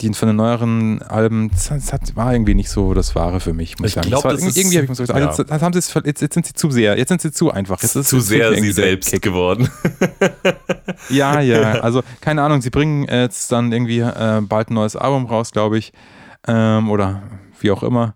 die 0.00 0.14
von 0.14 0.28
den 0.28 0.36
neueren 0.36 1.02
Alben, 1.02 1.50
das, 1.50 1.72
das 1.90 2.14
war 2.14 2.32
irgendwie 2.32 2.54
nicht 2.54 2.70
so 2.70 2.94
das 2.94 3.16
Wahre 3.16 3.40
für 3.40 3.52
mich, 3.52 3.78
muss 3.78 3.88
ich, 3.88 3.94
sagen. 3.94 4.08
Glaub, 4.08 4.24
irgendwie, 4.24 4.58
irgendwie 4.58 4.76
habe 4.76 4.84
ich 4.84 4.88
mir 4.88 4.94
so 4.94 5.02
gesagt, 5.02 5.18
ja. 5.18 5.26
jetzt, 5.26 5.62
haben 5.62 5.72
jetzt, 5.74 6.20
jetzt, 6.20 6.34
sind 6.34 6.46
sie 6.46 6.52
zu 6.52 6.70
sehr, 6.70 6.96
jetzt 6.96 7.08
sind 7.08 7.20
sie 7.20 7.32
zu 7.32 7.50
einfach. 7.50 7.82
Jetzt 7.82 7.96
ist 7.96 8.08
zu 8.08 8.20
sehr 8.20 8.54
sie 8.54 8.70
selbst 8.70 9.10
Kick. 9.10 9.22
geworden. 9.22 9.68
ja, 11.08 11.40
ja, 11.40 11.80
also 11.80 12.02
keine 12.20 12.42
Ahnung, 12.42 12.60
sie 12.60 12.70
bringen 12.70 13.08
jetzt 13.10 13.50
dann 13.50 13.72
irgendwie 13.72 13.98
äh, 13.98 14.40
bald 14.40 14.70
ein 14.70 14.74
neues 14.74 14.94
Album 14.94 15.26
raus, 15.26 15.50
glaube 15.50 15.78
ich, 15.78 15.92
ähm, 16.46 16.90
oder 16.90 17.22
wie 17.60 17.72
auch 17.72 17.82
immer. 17.82 18.14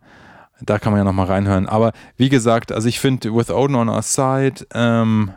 Da 0.61 0.79
kann 0.79 0.93
man 0.93 1.01
ja 1.01 1.05
nochmal 1.05 1.27
reinhören. 1.27 1.69
Aber 1.69 1.91
wie 2.17 2.29
gesagt, 2.29 2.71
also 2.71 2.89
ich 2.89 3.01
finde 3.01 3.35
With 3.35 3.51
Odin 3.51 3.75
on 3.75 3.89
Our 3.89 4.03
Side, 4.03 4.67
ähm, 4.73 5.33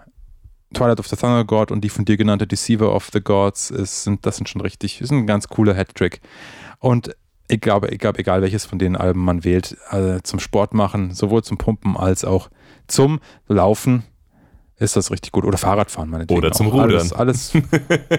Twilight 0.74 1.00
of 1.00 1.08
the 1.08 1.16
Thunder 1.16 1.46
God 1.46 1.72
und 1.72 1.82
die 1.82 1.90
von 1.90 2.06
dir 2.06 2.18
genannte 2.18 2.48
Deceiver 2.48 2.94
of 2.94 3.10
the 3.14 3.22
Gods, 3.22 3.72
ist, 3.72 4.04
sind, 4.04 4.26
das 4.26 4.38
sind 4.38 4.50
schon 4.50 4.62
richtig, 4.62 5.02
ist 5.02 5.12
ein 5.12 5.28
ganz 5.28 5.48
cooler 5.48 5.76
Hattrick. 5.76 6.22
Und 6.80 7.16
ich 7.48 7.62
glaube, 7.62 7.90
ich 7.90 8.00
glaube, 8.00 8.20
egal 8.20 8.42
welches 8.42 8.66
von 8.66 8.80
den 8.80 8.96
Alben 8.96 9.24
man 9.24 9.44
wählt, 9.44 9.78
also 9.90 10.20
zum 10.22 10.40
Sport 10.40 10.74
machen, 10.74 11.14
sowohl 11.14 11.44
zum 11.44 11.58
Pumpen 11.58 11.96
als 11.96 12.26
auch 12.26 12.50
zum 12.88 13.20
Laufen, 13.48 14.04
ist 14.78 14.96
das 14.96 15.12
richtig 15.12 15.32
gut. 15.32 15.46
Oder 15.46 15.58
Fahrradfahren, 15.58 16.10
meine 16.10 16.26
Oder 16.28 16.52
zum 16.52 16.68
Rudern. 16.68 16.92
Alles, 16.92 17.14
alles 17.14 17.54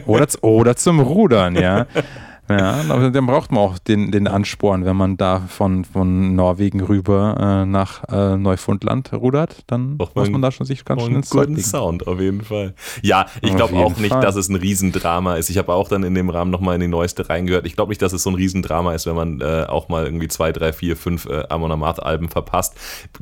oder, 0.07 0.26
oder 0.43 0.76
zum 0.76 1.00
Rudern, 1.00 1.57
ja. 1.57 1.87
Ja, 2.49 2.83
aber 2.88 3.11
dann 3.11 3.26
braucht 3.26 3.50
man 3.50 3.61
auch 3.61 3.79
den, 3.79 4.12
den 4.12 4.29
Ansporn, 4.29 4.85
wenn 4.85 4.97
man 4.97 5.17
da 5.17 5.41
von, 5.49 5.85
von 5.85 6.35
Norwegen 6.35 6.81
rüber 6.81 7.37
äh, 7.38 7.67
nach 7.67 8.05
äh, 8.09 8.37
Neufundland 8.37 9.12
rudert, 9.12 9.65
dann 9.67 9.99
Braucht 9.99 10.15
muss 10.15 10.31
man 10.31 10.43
da 10.43 10.53
schon 10.53 10.67
sich 10.67 10.85
ganz 10.85 11.03
schön 11.03 11.17
ins 11.17 11.31
guten. 11.31 11.57
Sound, 11.59 12.07
auf 12.07 12.21
jeden 12.21 12.43
Fall. 12.43 12.75
Ja, 13.03 13.26
ich 13.43 13.55
glaube 13.57 13.76
auch 13.76 13.97
nicht, 13.97 14.12
Fall. 14.12 14.21
dass 14.21 14.37
es 14.37 14.49
ein 14.49 14.57
Riesendrama 14.57 15.37
ist. 15.37 15.50
Ich 15.50 15.59
habe 15.59 15.73
auch 15.75 15.88
dann 15.88 16.05
in 16.05 16.15
dem 16.15 16.31
Rahmen 16.31 16.50
nochmal 16.50 16.76
in 16.76 16.81
die 16.81 16.88
neueste 16.88 17.29
reingehört. 17.29 17.67
Ich 17.67 17.75
glaube 17.75 17.91
nicht, 17.91 18.03
dass 18.03 18.12
es 18.12 18.23
so 18.23 18.31
ein 18.31 18.37
Riesendrama 18.37 18.95
ist, 18.95 19.07
wenn 19.07 19.17
man 19.17 19.41
äh, 19.41 19.65
auch 19.69 19.88
mal 19.88 20.05
irgendwie 20.05 20.29
zwei, 20.29 20.53
drei, 20.53 20.73
vier, 20.73 20.97
fünf 20.97 21.26
äh, 21.26 21.45
Amon 21.49 21.73
Amarth-Alben 21.73 22.29
verpasst. 22.29 22.75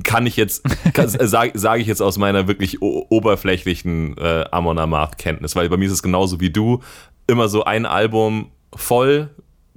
Kann 0.03 0.27
ich 0.27 0.37
jetzt, 0.37 0.65
äh, 0.95 1.27
sage 1.27 1.53
sag 1.55 1.81
ich 1.81 1.87
jetzt 1.87 2.03
aus 2.03 2.19
meiner 2.19 2.47
wirklich 2.47 2.83
oberflächlichen 2.83 4.17
äh, 4.19 4.45
Amon 4.51 4.79
Amarth-Kenntnis, 4.79 5.57
weil 5.57 5.69
bei 5.69 5.77
mir 5.77 5.87
ist 5.87 5.93
es 5.93 6.03
genauso 6.03 6.41
wie 6.41 6.51
du. 6.51 6.81
Immer 7.27 7.49
so 7.49 7.65
ein 7.65 7.87
Album 7.87 8.51
voll 8.77 9.31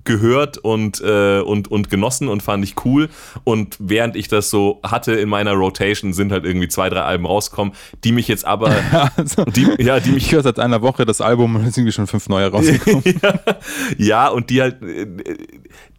gehört 0.07 0.57
und, 0.57 1.01
äh, 1.01 1.41
und, 1.41 1.69
und 1.69 1.89
genossen 1.89 2.29
und 2.29 2.41
fand 2.41 2.63
ich 2.63 2.83
cool. 2.85 3.09
Und 3.43 3.75
während 3.79 4.15
ich 4.15 4.27
das 4.29 4.49
so 4.49 4.79
hatte 4.83 5.13
in 5.13 5.29
meiner 5.29 5.53
Rotation, 5.53 6.13
sind 6.13 6.31
halt 6.31 6.45
irgendwie 6.45 6.69
zwei, 6.69 6.89
drei 6.89 7.01
Alben 7.01 7.25
rausgekommen, 7.27 7.73
die 8.03 8.13
mich 8.13 8.27
jetzt 8.27 8.45
aber, 8.45 8.73
Also, 9.17 9.43
die, 9.45 9.67
ja, 9.79 9.99
die 9.99 10.09
ich 10.09 10.15
mich, 10.15 10.31
höre 10.31 10.43
seit 10.43 10.59
einer 10.59 10.81
Woche 10.81 11.05
das 11.05 11.21
Album 11.21 11.57
und 11.57 11.65
es 11.65 11.75
sind 11.75 11.93
schon 11.93 12.07
fünf 12.07 12.29
neue 12.29 12.47
rausgekommen. 12.47 13.03
ja, 13.97 14.29
und 14.29 14.49
die 14.49 14.61
halt, 14.61 14.81
äh, 14.81 15.05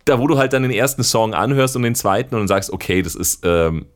da 0.06 0.18
wo 0.18 0.26
du 0.26 0.38
halt 0.38 0.54
dann 0.54 0.62
den 0.62 0.72
ersten 0.72 1.04
Song 1.04 1.34
anhörst 1.34 1.76
und 1.76 1.82
den 1.82 1.94
zweiten 1.94 2.34
und 2.34 2.40
dann 2.40 2.48
sagst, 2.48 2.70
okay, 2.72 3.02
das 3.02 3.14
ist, 3.14 3.40
ähm, 3.44 3.86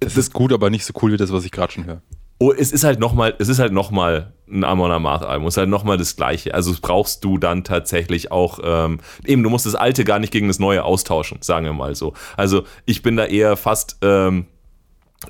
Das 0.00 0.16
ist 0.16 0.32
gut, 0.32 0.52
aber 0.52 0.70
nicht 0.70 0.84
so 0.84 0.94
cool 1.02 1.12
wie 1.12 1.16
das, 1.18 1.32
was 1.32 1.44
ich 1.44 1.52
gerade 1.52 1.72
schon 1.72 1.84
höre. 1.84 2.02
Oh, 2.38 2.52
es 2.52 2.70
ist 2.70 2.84
halt 2.84 3.00
nochmal, 3.00 3.34
es 3.38 3.48
ist 3.48 3.58
halt 3.58 3.72
nochmal 3.72 4.34
ein 4.48 4.62
Amon 4.62 4.90
Amarth 4.90 5.24
Album, 5.24 5.46
es 5.46 5.54
ist 5.54 5.58
halt 5.58 5.70
nochmal 5.70 5.96
das 5.96 6.16
gleiche. 6.16 6.52
Also 6.54 6.74
brauchst 6.80 7.24
du 7.24 7.38
dann 7.38 7.64
tatsächlich 7.64 8.30
auch, 8.30 8.58
ähm, 8.62 9.00
eben, 9.24 9.42
du 9.42 9.48
musst 9.50 9.64
das 9.64 9.74
alte 9.74 10.04
gar 10.04 10.18
nicht 10.18 10.32
gegen 10.32 10.48
das 10.48 10.58
neue 10.58 10.84
austauschen, 10.84 11.38
sagen 11.40 11.64
wir 11.64 11.72
mal 11.72 11.94
so. 11.94 12.12
Also 12.36 12.64
ich 12.84 13.02
bin 13.02 13.16
da 13.16 13.24
eher 13.24 13.56
fast 13.56 13.98
ähm, 14.02 14.46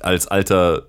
als 0.01 0.27
alter 0.27 0.87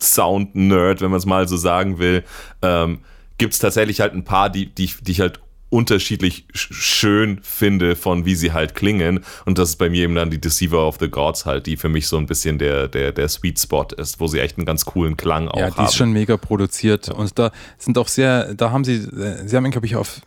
Sound-Nerd, 0.00 1.00
wenn 1.00 1.10
man 1.10 1.18
es 1.18 1.26
mal 1.26 1.48
so 1.48 1.56
sagen 1.56 1.98
will, 1.98 2.24
ähm, 2.62 3.00
gibt 3.38 3.54
es 3.54 3.58
tatsächlich 3.58 4.00
halt 4.00 4.14
ein 4.14 4.24
paar, 4.24 4.50
die, 4.50 4.66
die, 4.66 4.90
die 5.00 5.12
ich 5.12 5.20
halt 5.20 5.40
unterschiedlich 5.72 6.44
sch- 6.54 6.72
schön 6.74 7.40
finde, 7.42 7.96
von 7.96 8.24
wie 8.26 8.34
sie 8.34 8.52
halt 8.52 8.74
klingen. 8.74 9.20
Und 9.46 9.58
das 9.58 9.70
ist 9.70 9.76
bei 9.76 9.88
mir 9.88 10.02
eben 10.04 10.14
dann 10.14 10.30
die 10.30 10.40
Deceiver 10.40 10.86
of 10.86 10.98
the 11.00 11.08
Gods 11.08 11.46
halt, 11.46 11.66
die 11.66 11.76
für 11.78 11.88
mich 11.88 12.06
so 12.08 12.18
ein 12.18 12.26
bisschen 12.26 12.58
der, 12.58 12.88
der, 12.88 13.12
der 13.12 13.28
Sweet 13.28 13.58
Spot 13.58 13.86
ist, 13.96 14.20
wo 14.20 14.26
sie 14.26 14.38
echt 14.40 14.58
einen 14.58 14.66
ganz 14.66 14.84
coolen 14.84 15.16
Klang 15.16 15.48
auch 15.48 15.58
Ja, 15.58 15.70
die 15.70 15.76
haben. 15.76 15.84
ist 15.86 15.94
schon 15.96 16.12
mega 16.12 16.36
produziert 16.36 17.08
und 17.08 17.38
da 17.38 17.50
sind 17.78 17.96
auch 17.96 18.08
sehr, 18.08 18.54
da 18.54 18.70
haben 18.70 18.84
sie, 18.84 18.96
äh, 18.96 19.48
sie 19.48 19.56
haben, 19.56 19.70
glaube 19.70 19.86
ich, 19.86 19.96
auf, 19.96 20.20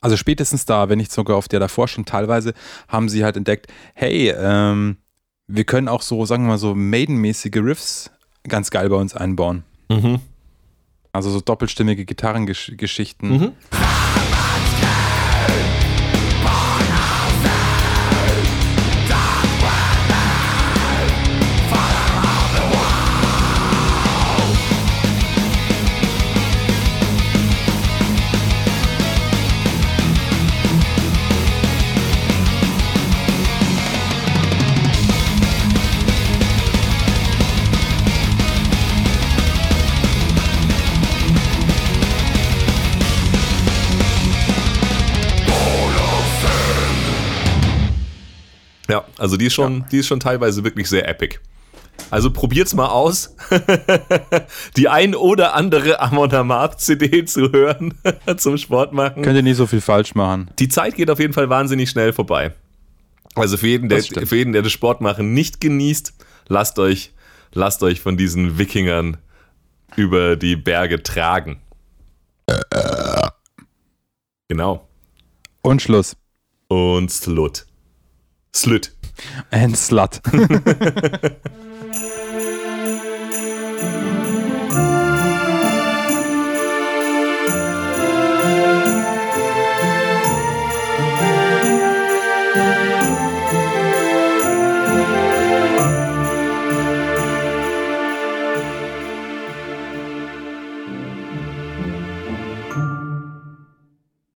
also 0.00 0.16
spätestens 0.16 0.64
da, 0.64 0.88
wenn 0.88 0.98
nicht 0.98 1.12
sogar 1.12 1.36
auf 1.36 1.46
der 1.46 1.60
davor 1.60 1.86
schon 1.86 2.04
teilweise, 2.04 2.52
haben 2.88 3.08
sie 3.08 3.22
halt 3.22 3.36
entdeckt, 3.36 3.68
hey, 3.94 4.34
ähm, 4.36 4.96
wir 5.46 5.64
können 5.64 5.86
auch 5.88 6.02
so, 6.02 6.24
sagen 6.26 6.44
wir 6.44 6.48
mal 6.48 6.58
so 6.58 6.74
Maiden-mäßige 6.74 7.56
Riffs 7.56 8.10
ganz 8.48 8.70
geil 8.70 8.88
bei 8.88 8.96
uns 8.96 9.14
einbauen. 9.14 9.62
Mhm. 9.88 10.18
Also 11.12 11.30
so 11.30 11.40
doppelstimmige 11.40 12.04
Gitarrengeschichten. 12.04 13.28
Mhm. 13.30 13.52
Ja, 48.90 49.04
also 49.18 49.36
die 49.36 49.46
ist 49.46 49.54
schon, 49.54 49.84
die 49.92 49.98
ist 49.98 50.08
schon 50.08 50.20
teilweise 50.20 50.64
wirklich 50.64 50.88
sehr 50.88 51.08
epic. 51.08 51.38
Also 52.10 52.32
probiert's 52.32 52.74
mal 52.74 52.88
aus, 52.88 53.36
die 54.76 54.88
ein 54.88 55.14
oder 55.14 55.54
andere 55.54 56.00
Amon 56.00 56.32
Amarth 56.32 56.80
CD 56.80 57.24
zu 57.24 57.52
hören 57.52 57.94
zum 58.36 58.56
Sport 58.56 58.92
machen. 58.92 59.22
Könnt 59.22 59.36
ihr 59.36 59.42
nie 59.42 59.52
so 59.52 59.66
viel 59.66 59.80
falsch 59.80 60.14
machen. 60.14 60.50
Die 60.58 60.68
Zeit 60.68 60.96
geht 60.96 61.10
auf 61.10 61.20
jeden 61.20 61.34
Fall 61.34 61.48
wahnsinnig 61.50 61.90
schnell 61.90 62.12
vorbei. 62.12 62.54
Also 63.34 63.56
für 63.56 63.68
jeden, 63.68 63.88
der, 63.88 64.02
für 64.02 64.36
jeden, 64.36 64.52
der 64.52 64.62
das 64.62 64.72
Sportmachen 64.72 65.34
nicht 65.34 65.60
genießt, 65.60 66.14
lasst 66.48 66.78
euch, 66.78 67.12
lasst 67.52 67.82
euch 67.82 68.00
von 68.00 68.16
diesen 68.16 68.58
Wikingern 68.58 69.18
über 69.94 70.34
die 70.36 70.56
Berge 70.56 71.02
tragen. 71.02 71.60
Genau. 74.48 74.88
Und 75.62 75.80
Schluss. 75.80 76.16
Und 76.66 77.10
Slut. 77.12 77.66
Slut. 78.52 78.92
And 79.50 79.76
Slut. 79.76 80.20